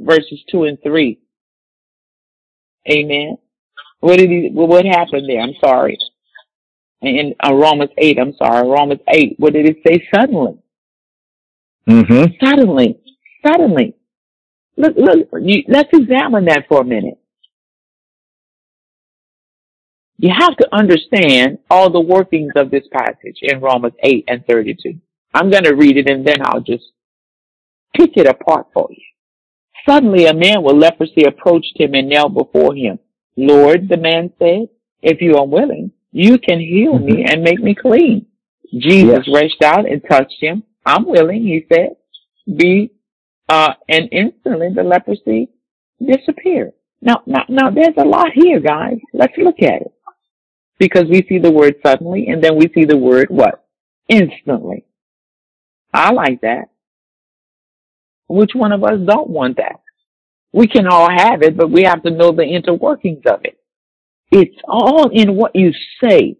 [0.00, 1.20] verses 2 and 3.
[2.90, 3.36] Amen.
[4.00, 5.40] What did he, what happened there?
[5.40, 5.98] I'm sorry.
[7.00, 10.06] In uh, Romans 8, I'm sorry, Romans 8, what did it say?
[10.12, 10.58] Suddenly.
[11.88, 12.44] Mm-hmm.
[12.44, 12.98] Suddenly.
[13.46, 13.94] Suddenly.
[14.76, 17.18] Look, look, you, let's examine that for a minute.
[20.18, 24.94] You have to understand all the workings of this passage in Romans 8 and 32.
[25.32, 26.84] I'm going to read it and then I'll just
[27.96, 29.02] pick it apart for you.
[29.88, 32.98] Suddenly a man with leprosy approached him and knelt before him.
[33.36, 34.68] Lord, the man said,
[35.00, 38.26] if you are willing, you can heal me and make me clean.
[38.72, 39.42] Jesus Yes.
[39.42, 40.62] reached out and touched him.
[40.84, 41.96] I'm willing, he said.
[42.56, 42.90] Be,
[43.48, 45.48] uh, and instantly the leprosy
[46.04, 46.72] disappeared.
[47.00, 48.98] Now, now, now there's a lot here, guys.
[49.12, 49.92] Let's look at it.
[50.78, 53.64] Because we see the word suddenly and then we see the word what?
[54.08, 54.84] Instantly.
[55.92, 56.68] I like that.
[58.28, 59.80] Which one of us don't want that?
[60.52, 63.57] We can all have it, but we have to know the interworkings of it.
[64.30, 66.36] It's all in what you say.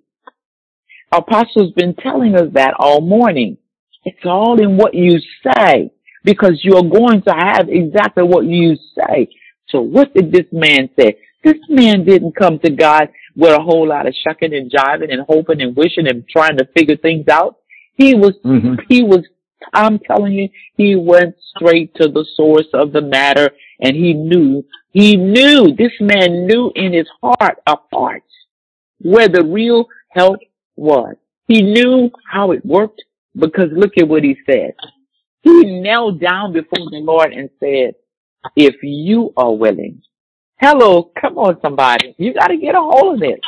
[1.10, 3.56] Apostle's been telling us that all morning.
[4.04, 5.90] It's all in what you say
[6.24, 9.28] because you're going to have exactly what you say.
[9.68, 11.18] So what did this man say?
[11.44, 15.24] This man didn't come to God with a whole lot of shucking and jiving and
[15.26, 17.56] hoping and wishing and trying to figure things out.
[17.94, 18.74] He was, mm-hmm.
[18.88, 19.24] he was,
[19.72, 24.64] I'm telling you, he went straight to the source of the matter and he knew,
[24.98, 28.26] he knew, this man knew in his heart of hearts
[29.00, 30.40] where the real help
[30.74, 31.14] was.
[31.46, 33.04] He knew how it worked
[33.36, 34.74] because look at what he said.
[35.42, 37.94] He knelt down before the Lord and said,
[38.56, 40.02] if you are willing,
[40.60, 43.38] hello, come on somebody, you got to get a hold of this.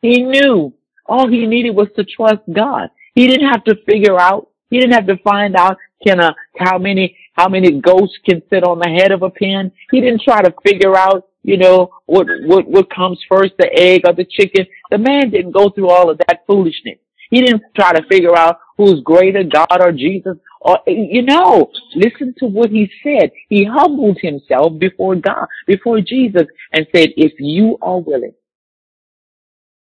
[0.00, 0.72] He knew
[1.06, 2.90] all he needed was to trust God.
[3.16, 5.76] He didn't have to figure out, he didn't have to find out
[6.06, 9.70] can a, how many, how many ghosts can sit on the head of a pin.
[9.90, 14.02] He didn't try to figure out, you know, what, what, what comes first, the egg
[14.06, 14.66] or the chicken.
[14.90, 16.98] The man didn't go through all of that foolishness.
[17.30, 20.36] He didn't try to figure out who's greater, God or Jesus.
[20.60, 23.32] Or, you know, listen to what he said.
[23.48, 28.34] He humbled himself before God, before Jesus and said, if you are willing.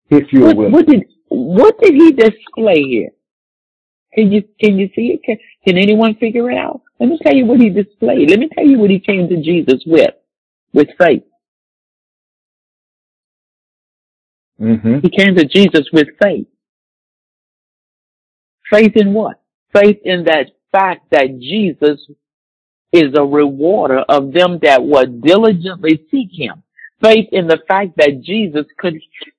[0.09, 0.71] If you are willing.
[0.71, 3.11] What did, what did he display here?
[4.15, 5.23] Can you, can you see it?
[5.23, 6.81] Can, can anyone figure it out?
[6.99, 8.29] Let me tell you what he displayed.
[8.29, 10.13] Let me tell you what he came to Jesus with,
[10.73, 11.23] with faith.
[14.59, 14.99] Mm-hmm.
[15.03, 16.47] He came to Jesus with faith.
[18.69, 19.41] Faith in what?
[19.73, 21.99] Faith in that fact that Jesus
[22.91, 26.63] is a rewarder of them that would diligently seek him.
[27.05, 28.95] Faith in the fact that Jesus could,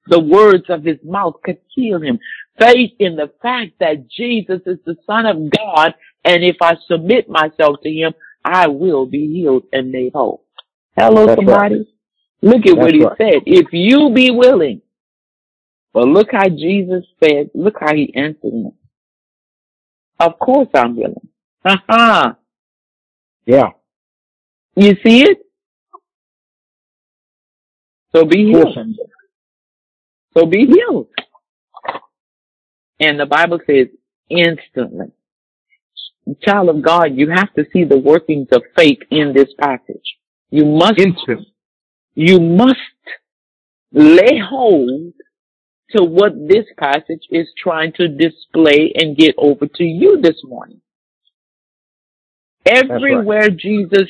[0.06, 2.18] the words of his mouth could heal him.
[2.60, 7.28] Faith in the fact that Jesus is the son of God and if I submit
[7.28, 8.12] myself to him,
[8.44, 10.44] I will be healed and made whole.
[10.96, 11.76] Hello That's somebody.
[11.78, 11.86] Right.
[12.42, 13.16] Look at That's what he right.
[13.18, 13.42] said.
[13.46, 14.82] If you be willing.
[15.92, 18.72] But look how Jesus said, look how he answered him.
[20.20, 21.28] Of course I'm willing.
[21.64, 22.36] Ha ha.
[23.46, 23.70] Yeah.
[24.76, 25.45] You see it?
[28.14, 28.76] So be healed.
[30.36, 31.08] So be healed.
[33.00, 33.88] And the Bible says
[34.30, 35.12] instantly.
[36.42, 40.16] Child of God, you have to see the workings of faith in this passage.
[40.50, 41.46] You must, Instant.
[42.14, 42.78] you must
[43.92, 45.12] lay hold
[45.90, 50.80] to what this passage is trying to display and get over to you this morning.
[52.64, 53.56] Everywhere right.
[53.56, 54.08] Jesus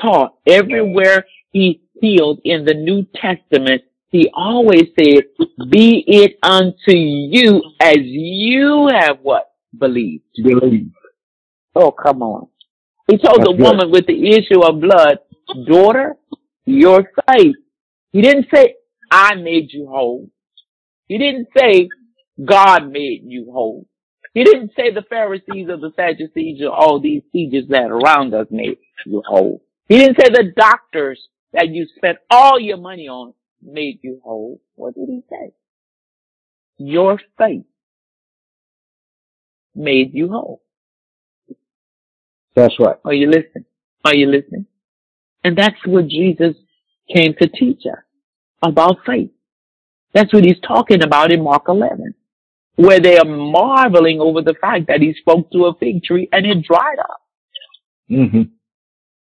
[0.00, 5.24] taught, everywhere he healed in the New Testament, he always said,
[5.70, 9.50] be it unto you as you have what?
[9.76, 10.24] Believed.
[10.42, 10.92] Believe.
[11.74, 12.48] Oh, come on.
[13.08, 13.62] He told That's the good.
[13.62, 15.18] woman with the issue of blood,
[15.66, 16.16] daughter,
[16.64, 17.56] your faith.
[18.12, 18.74] He didn't say,
[19.10, 20.30] I made you whole.
[21.06, 21.88] He didn't say,
[22.44, 23.86] God made you whole.
[24.34, 28.46] He didn't say the Pharisees or the Sadducees or all these teachers that around us
[28.50, 29.62] made you whole.
[29.88, 31.20] He didn't say the doctors
[31.56, 34.60] that you spent all your money on made you whole.
[34.76, 35.52] What did he say?
[36.78, 37.64] Your faith
[39.74, 40.62] made you whole.
[42.54, 42.96] That's right.
[43.04, 43.64] Are you listening?
[44.04, 44.66] Are you listening?
[45.44, 46.54] And that's what Jesus
[47.14, 48.02] came to teach us
[48.62, 49.30] about faith.
[50.12, 52.14] That's what he's talking about in Mark 11,
[52.76, 56.46] where they are marveling over the fact that he spoke to a fig tree and
[56.46, 57.20] it dried up.
[58.10, 58.42] Mm-hmm.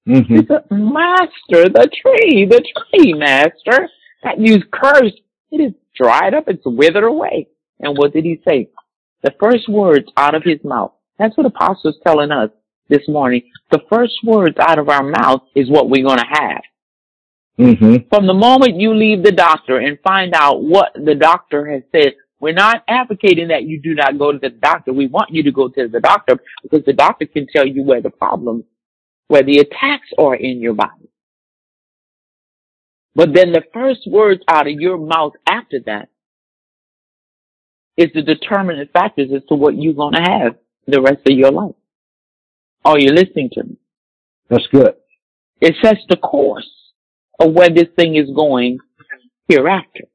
[0.10, 0.36] Mm-hmm.
[0.36, 3.89] He said, Master, the tree, the tree, Master,
[4.24, 7.48] that you cursed, it is dried up, it's withered away.
[7.80, 8.69] And what did he say?
[9.22, 10.93] The first words out of his mouth.
[11.17, 12.50] That's what Apostle's telling us
[12.88, 13.43] this morning.
[13.72, 16.62] The first words out of our mouth is what we're going to have.
[17.60, 18.08] Mm-hmm.
[18.10, 22.13] From the moment you leave the doctor and find out what the doctor has said,
[22.39, 24.93] we're not advocating that you do not go to the doctor.
[24.93, 28.02] We want you to go to the doctor because the doctor can tell you where
[28.02, 28.63] the problems,
[29.29, 31.09] where the attacks are in your body.
[33.15, 36.09] But then the first words out of your mouth after that
[37.95, 40.55] is the determining factors as to what you're going to have
[40.88, 41.75] the rest of your life.
[42.84, 43.77] Are you listening to me?
[44.49, 44.93] That's good.
[45.61, 46.69] It sets the course
[47.39, 48.80] of where this thing is going
[49.47, 50.05] hereafter.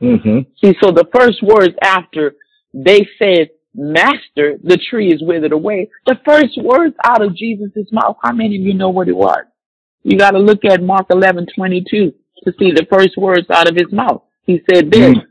[0.00, 0.50] Mm-hmm.
[0.62, 2.36] See, so the first words after
[2.72, 3.48] they said,
[3.80, 8.56] Master, the tree is withered away, the first words out of Jesus' mouth, how many
[8.56, 9.44] of you know what it was?
[10.02, 12.12] You gotta look at Mark eleven twenty two
[12.44, 14.22] to see the first words out of his mouth.
[14.46, 15.26] He said this, Mm.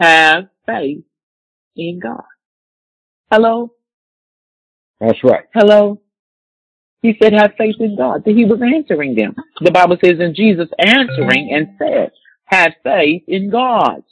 [0.00, 1.04] have faith
[1.76, 2.24] in God.
[3.30, 3.72] Hello?
[5.00, 5.44] That's right.
[5.54, 6.00] Hello?
[7.02, 8.24] He said, have faith in God.
[8.24, 9.34] That he was answering them.
[9.60, 12.10] The Bible says, and Jesus answering and said,
[12.46, 14.02] have faith in God.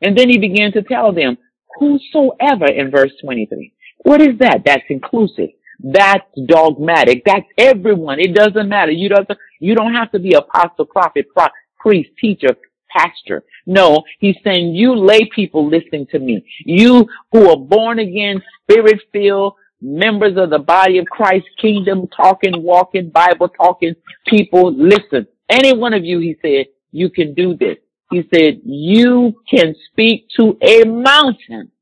[0.00, 1.36] And then he began to tell them,
[1.78, 4.62] whosoever in verse 23, What is that?
[4.64, 5.50] That's inclusive.
[5.80, 7.22] That's dogmatic.
[7.26, 8.20] That's everyone.
[8.20, 8.92] It doesn't matter.
[8.92, 9.28] You don't,
[9.60, 11.46] you don't have to be apostle, prophet, pro,
[11.78, 12.56] priest, teacher,
[12.90, 13.44] pastor.
[13.66, 16.46] No, he's saying you lay people listening to me.
[16.64, 22.62] You who are born again, spirit filled, members of the body of Christ, kingdom talking,
[22.62, 23.94] walking, Bible talking
[24.26, 25.26] people, listen.
[25.50, 27.76] Any one of you, he said, you can do this.
[28.14, 31.72] He said, you can speak to a mountain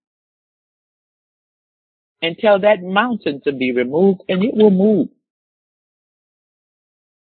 [2.22, 5.08] and tell that mountain to be removed and it will move.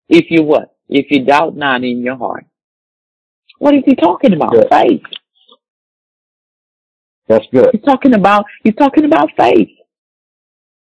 [0.09, 0.75] If you what?
[0.89, 2.47] If you doubt not in your heart.
[3.61, 4.51] What is he talking about?
[4.51, 4.67] Good.
[4.73, 5.03] Faith.
[7.29, 7.69] That's good.
[7.71, 9.69] He's talking about, he's talking about faith.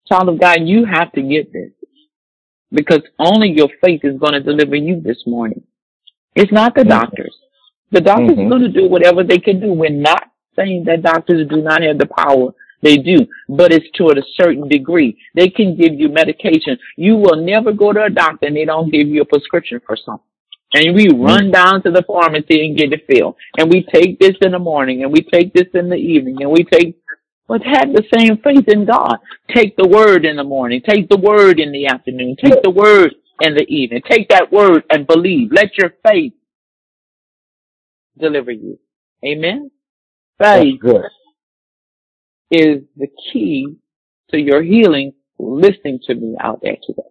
[0.08, 1.72] Child of God, you have to get this.
[2.72, 5.64] Because only your faith is going to deliver you this morning.
[6.36, 7.36] It's not the doctors.
[7.92, 8.46] The doctors Mhm.
[8.46, 9.74] are going to do whatever they can do.
[9.74, 10.24] We're not
[10.56, 12.54] saying that doctors do not have the power.
[12.82, 15.18] They do, but it's to a certain degree.
[15.36, 16.80] They can give you medication.
[16.98, 19.96] You will never go to a doctor and they don't give you a prescription for
[19.96, 20.26] something.
[20.74, 23.36] And we run down to the pharmacy and get it filled.
[23.58, 26.50] And we take this in the morning and we take this in the evening and
[26.50, 26.96] we take,
[27.48, 29.18] but have the same faith in God.
[29.54, 30.82] Take the word in the morning.
[30.82, 32.38] Take the word in the afternoon.
[32.42, 34.02] Take the word in the evening.
[34.10, 35.52] Take that word and believe.
[35.52, 36.34] Let your faith
[38.18, 38.80] deliver you.
[39.26, 39.72] Amen.
[40.40, 41.06] Faith good.
[42.50, 43.76] is the key
[44.32, 45.14] to your healing.
[45.40, 47.02] Listening to me out there today.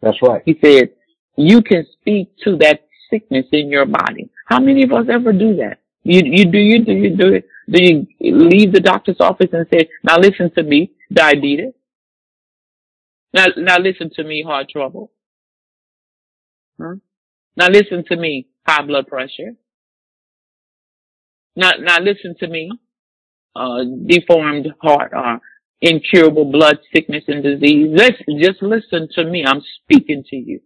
[0.00, 0.42] That's right.
[0.44, 0.90] He said,
[1.36, 4.30] you can speak to that sickness in your body.
[4.46, 5.78] How many of us ever do that?
[6.02, 7.48] You, you do you do you do it?
[7.68, 11.72] Do you leave the doctor's office and say, now listen to me, diabetes?
[13.32, 15.12] Now, now listen to me, heart trouble.
[16.80, 16.94] Huh?
[17.56, 19.52] Now listen to me, high blood pressure.
[21.56, 22.70] Now, now listen to me,
[23.56, 25.40] uh, deformed heart or
[25.80, 27.88] incurable blood sickness and disease.
[27.92, 29.44] Listen, just listen to me.
[29.46, 30.60] I'm speaking to you.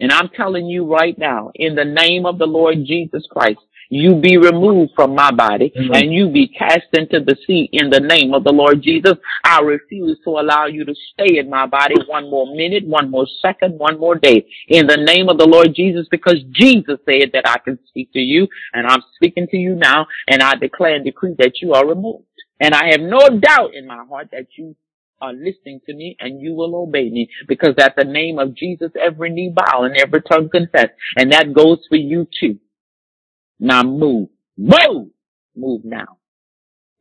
[0.00, 3.58] And I'm telling you right now, in the name of the Lord Jesus Christ,
[3.90, 5.96] you be removed from my body Mhm.
[5.96, 9.14] and you be cast into the sea in the name of the Lord Jesus.
[9.44, 13.26] I refuse to allow you to stay in my body one more minute, one more
[13.42, 17.48] second, one more day in the name of the Lord Jesus because Jesus said that
[17.48, 21.04] I can speak to you and I'm speaking to you now and I declare and
[21.04, 22.24] decree that you are removed.
[22.60, 24.76] And I have no doubt in my heart that you
[25.20, 28.90] are listening to me and you will obey me because at the name of Jesus,
[29.00, 30.90] every knee bow and every tongue confess.
[31.16, 32.58] And that goes for you too.
[33.60, 34.28] Now move.
[34.56, 35.08] Move!
[35.54, 36.18] Move now.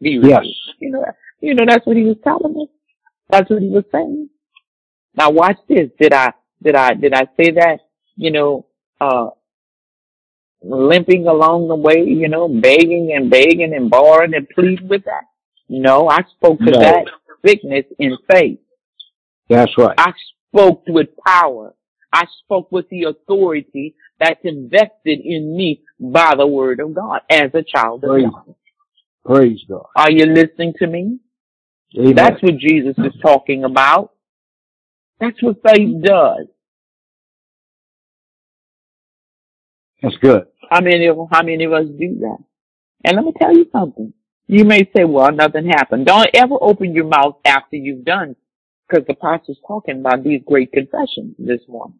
[0.01, 0.45] Be Yes.
[0.80, 1.05] You know,
[1.41, 2.68] you know, that's what he was telling us.
[3.30, 4.30] That's what he was saying.
[5.16, 5.89] Now watch this.
[5.99, 7.80] Did I, did I, did I say that,
[8.16, 8.66] you know,
[8.99, 9.30] uh,
[10.62, 15.24] limping along the way, you know, begging and begging and borrowing and pleading with that?
[15.70, 16.80] No, I spoke to No.
[16.80, 17.05] that
[17.45, 18.60] sickness in faith.
[19.49, 19.95] That's right.
[19.97, 20.12] I
[20.51, 21.74] spoke with power.
[22.12, 27.52] I spoke with the authority that's invested in me by the word of God as
[27.54, 28.56] a child of Praise, God.
[29.26, 29.86] praise God.
[29.96, 31.20] Are you listening to me?
[31.98, 32.16] Amen.
[32.16, 34.12] That's what Jesus is talking about.
[35.20, 36.48] That's what faith does.
[40.02, 40.44] That's good.
[40.70, 42.38] How many of how many of us do that?
[43.04, 44.14] And let me tell you something.
[44.48, 48.36] You may say, "Well, nothing happened." Don't ever open your mouth after you've done,
[48.88, 52.00] because the pastor's talking about these great confessions this morning.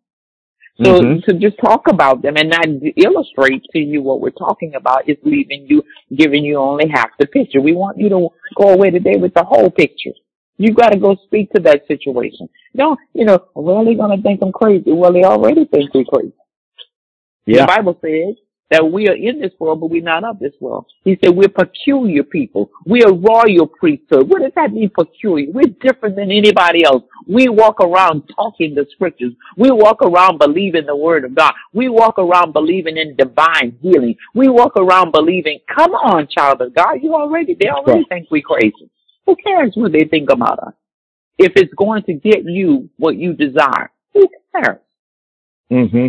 [0.84, 1.24] So Mhm.
[1.26, 2.66] to just talk about them and not
[2.96, 5.84] illustrate to you what we're talking about is leaving you,
[6.16, 7.60] giving you only half the picture.
[7.60, 10.14] We want you to go away today with the whole picture.
[10.58, 12.48] You got to go speak to that situation.
[12.74, 14.92] No, you know, well, they're gonna think I'm crazy.
[14.92, 16.34] Well, they already think we're crazy.
[17.46, 17.62] Yeah.
[17.62, 18.36] The Bible says
[18.72, 20.86] that we are in this world, but we're not of this world.
[21.04, 22.70] He said we're peculiar people.
[22.86, 24.30] We're royal priesthood.
[24.30, 25.48] What does that mean, peculiar?
[25.52, 27.04] We're different than anybody else.
[27.28, 29.34] We walk around talking the scriptures.
[29.58, 31.54] We walk around believing the word of God.
[31.74, 34.16] We walk around believing in divine healing.
[34.36, 38.42] We walk around believing, come on, child of God, you already, they already think we
[38.42, 38.90] crazy.
[39.26, 40.74] Who cares what they think about us?
[41.38, 44.80] If it's going to get you what you desire, who cares?
[45.70, 46.08] hmm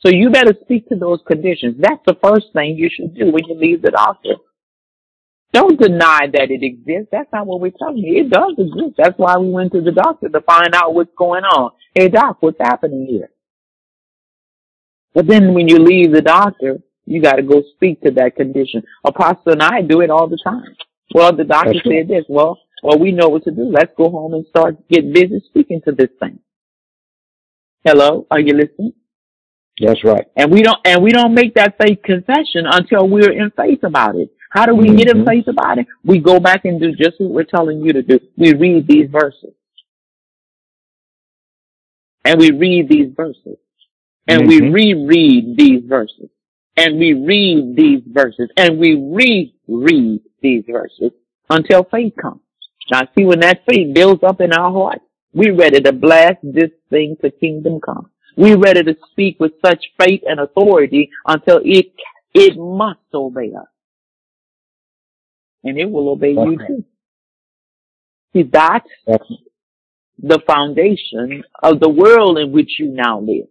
[0.00, 1.76] So you better speak to those conditions.
[1.78, 4.36] That's the first thing you should do when you leave the doctor.
[5.52, 7.08] Don't deny that it exists.
[7.10, 8.22] That's not what we're telling you.
[8.24, 8.94] It does exist.
[8.96, 11.72] That's why we went to the doctor to find out what's going on.
[11.94, 13.30] Hey doc, what's happening here?
[15.12, 18.84] But then when you leave the doctor, you got to go speak to that condition.
[19.04, 20.76] Apostle and I do it all the time.
[21.12, 22.24] Well, the doctor That's said this.
[22.28, 23.64] Well, well, we know what to do.
[23.64, 26.38] Let's go home and start get busy speaking to this thing.
[27.84, 28.92] Hello, are you listening?
[29.80, 30.26] That's right.
[30.36, 34.16] And we don't, and we don't make that faith confession until we're in faith about
[34.16, 34.30] it.
[34.50, 34.96] How do we mm-hmm.
[34.96, 35.86] get in faith about it?
[36.04, 38.18] We go back and do just what we're telling you to do.
[38.36, 39.54] We read these verses.
[42.24, 43.56] And we read these verses.
[44.28, 44.72] And mm-hmm.
[44.72, 46.28] we reread these verses.
[46.76, 48.50] And we read these verses.
[48.56, 51.12] And we reread these verses
[51.48, 52.40] until faith comes.
[52.90, 54.98] Now see when that faith builds up in our heart,
[55.32, 58.09] we're ready to blast this thing to kingdom come.
[58.36, 61.92] We ready to speak with such faith and authority until it,
[62.34, 63.66] it must obey us.
[65.64, 66.84] And it will obey you too.
[68.32, 68.88] See, that's
[70.18, 73.46] the foundation of the world in which you now live.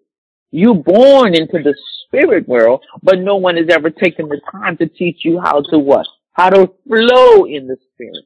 [0.51, 1.75] You born into the
[2.05, 5.77] spirit world, but no one has ever taken the time to teach you how to
[5.77, 6.07] what?
[6.33, 8.25] How to flow in the spirit.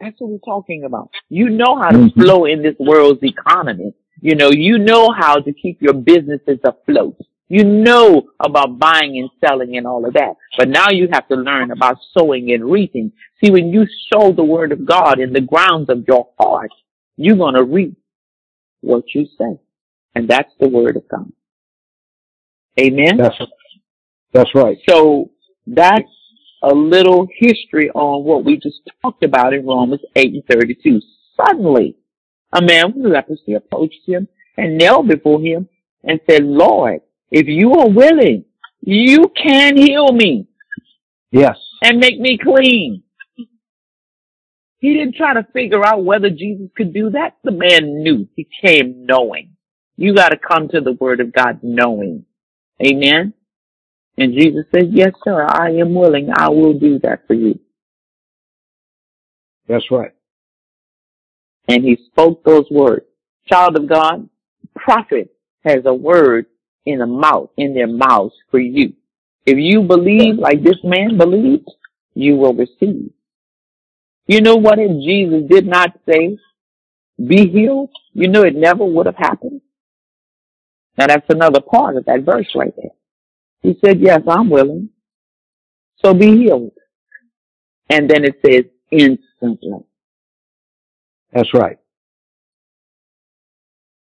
[0.00, 1.10] That's what we're talking about.
[1.28, 2.20] You know how to mm-hmm.
[2.20, 3.94] flow in this world's economy.
[4.20, 7.16] You know, you know how to keep your businesses afloat.
[7.48, 10.34] You know about buying and selling and all of that.
[10.56, 13.12] But now you have to learn about sowing and reaping.
[13.42, 16.70] See, when you sow the word of God in the grounds of your heart,
[17.16, 17.96] you're going to reap
[18.80, 19.58] what you say.
[20.14, 21.30] And that's the word of God.
[22.80, 23.16] Amen.
[23.16, 23.36] That's,
[24.32, 24.78] that's right.
[24.88, 25.30] So
[25.66, 26.08] that's
[26.62, 31.00] a little history on what we just talked about in Romans 8 and 32.
[31.36, 31.96] Suddenly,
[32.56, 34.26] a man with leprosy approached him
[34.56, 35.68] and knelt before him
[36.02, 37.00] and said, Lord,
[37.30, 38.44] if you are willing,
[38.80, 40.48] you can heal me.
[41.30, 41.58] Yes.
[41.82, 43.02] And make me clean.
[44.78, 47.36] He didn't try to figure out whether Jesus could do that.
[47.44, 48.26] The man knew.
[48.36, 49.50] He came knowing.
[49.96, 52.24] You gotta come to the word of God knowing.
[52.84, 53.34] Amen.
[54.16, 56.30] And Jesus said, yes, sir, I am willing.
[56.34, 57.58] I will do that for you.
[59.68, 60.12] That's right.
[61.68, 63.06] And he spoke those words.
[63.48, 64.28] Child of God,
[64.74, 65.30] prophet
[65.64, 66.46] has a word
[66.84, 68.94] in a mouth, in their mouths for you.
[69.44, 71.68] If you believe like this man believed,
[72.14, 73.10] you will receive.
[74.26, 76.38] You know what if Jesus did not say,
[77.24, 77.90] be healed?
[78.12, 79.60] You know it never would have happened.
[80.98, 82.92] Now that's another part of that verse right there.
[83.62, 84.90] He said, yes, I'm willing.
[86.04, 86.72] So be healed.
[87.88, 89.84] And then it says instantly.
[91.36, 91.76] That's right.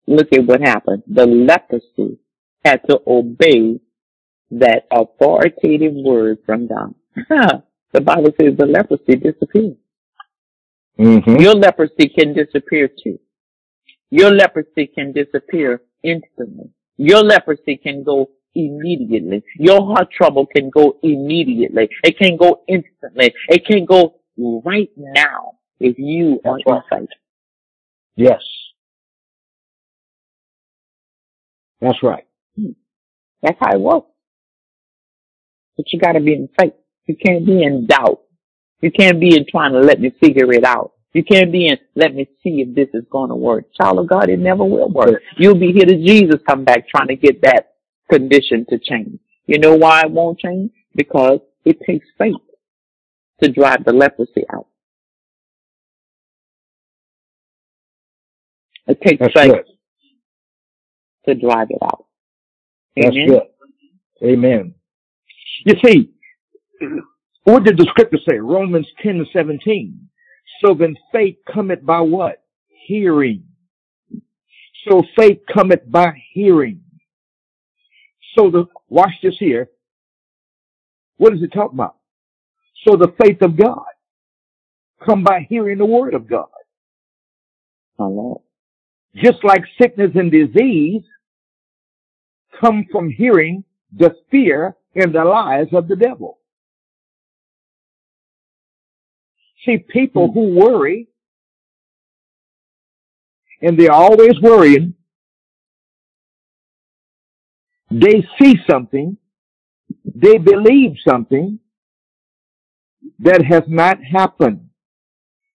[0.07, 1.03] Look at what happened.
[1.07, 2.19] The leprosy
[2.63, 3.81] had to obey
[4.51, 6.95] that authoritative word from God.
[7.91, 9.75] the Bible says the leprosy disappeared.
[10.97, 11.35] Mm-hmm.
[11.41, 13.19] Your leprosy can disappear too.
[14.09, 16.69] Your leprosy can disappear instantly.
[16.95, 19.43] Your leprosy can go immediately.
[19.59, 21.89] Your heart trouble can go immediately.
[22.05, 23.33] It can go instantly.
[23.49, 26.83] It can go right now if you That's are right.
[26.91, 27.09] in faith.
[28.15, 28.41] Yes.
[31.81, 32.25] That's right.
[32.55, 32.71] Hmm.
[33.41, 34.09] That's how it works.
[35.75, 36.73] But you gotta be in faith.
[37.05, 38.21] You can't be in doubt.
[38.81, 40.93] You can't be in trying to let me figure it out.
[41.13, 43.65] You can't be in, let me see if this is going to work.
[43.73, 45.21] Child of God, it never will work.
[45.37, 47.73] You'll be here to Jesus come back trying to get that
[48.11, 49.19] condition to change.
[49.47, 50.71] You know why it won't change?
[50.93, 52.35] Because it takes faith
[53.41, 54.67] to drive the leprosy out.
[58.87, 59.65] It takes That's faith good.
[61.27, 62.05] to drive it out.
[62.99, 63.27] Amen?
[63.27, 63.43] That's good.
[64.29, 64.75] Amen.
[65.65, 66.11] You see,
[67.43, 68.37] what did the scripture say?
[68.37, 70.09] Romans 10 and 17.
[70.63, 72.43] So then faith cometh by what?
[72.87, 73.43] Hearing.
[74.89, 76.81] So faith cometh by hearing.
[78.37, 79.69] So the, watch this here.
[81.17, 81.97] What does it talk about?
[82.87, 83.83] So the faith of God
[85.05, 86.47] come by hearing the word of God.
[87.99, 88.35] Amen.
[89.17, 91.03] Just like sickness and disease
[92.59, 93.63] come from hearing
[93.95, 96.39] the fear and the lies of the devil.
[99.65, 100.33] See, people hmm.
[100.33, 101.07] who worry,
[103.61, 104.93] and they're always worrying,
[107.89, 109.17] they see something,
[110.05, 111.59] they believe something
[113.19, 114.69] that has not happened.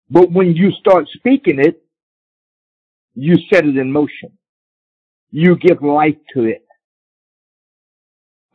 [0.10, 1.82] But when you start speaking it,
[3.20, 4.38] you set it in motion.
[5.32, 6.64] You give life to it.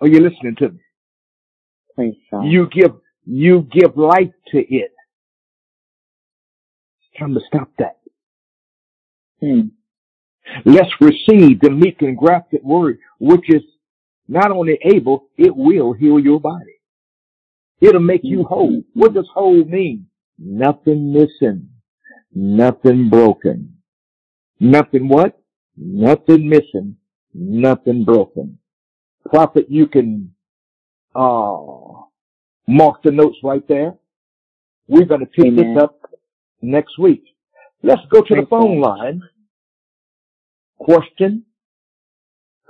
[0.01, 0.81] Are you listening to me?
[1.97, 2.15] Please.
[2.45, 2.93] You give,
[3.27, 4.93] you give life to it.
[7.01, 7.97] It's time to stop that.
[9.41, 9.63] Hmm.
[10.65, 13.63] Let's receive the meek and grafted word, which is
[14.29, 16.77] not only able, it will heal your body.
[17.81, 18.85] It'll make you whole.
[18.95, 20.07] What does whole mean?
[20.39, 21.69] Nothing missing.
[22.33, 23.82] Nothing broken.
[24.63, 25.37] Nothing what?
[25.77, 26.97] Nothing missing.
[27.35, 28.59] Nothing broken.
[29.29, 30.33] Prophet, you can,
[31.17, 31.57] uh,
[32.69, 33.95] Mark the notes right there.
[34.87, 35.75] We're going to pick Amen.
[35.75, 35.99] this up
[36.61, 37.25] next week.
[37.83, 39.23] Let's go to the phone line.
[40.79, 41.45] Question,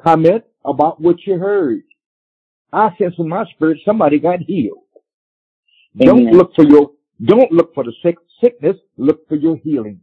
[0.03, 1.83] comment about what you heard.
[2.73, 4.85] I sense in my spirit somebody got healed.
[5.99, 10.01] Don't look for your, don't look for the sick, sickness, look for your healing.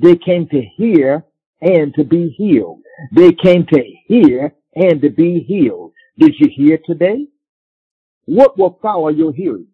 [0.00, 1.24] They came to hear
[1.60, 2.80] and to be healed.
[3.12, 5.92] They came to hear and to be healed.
[6.18, 7.26] Did you hear today?
[8.24, 9.68] What will follow your hearing?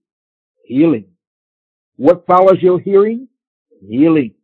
[0.65, 1.07] Healing.
[1.97, 3.29] What follows your hearing?
[3.89, 4.35] Healing.